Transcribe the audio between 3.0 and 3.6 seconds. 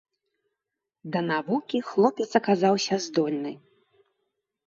здольны.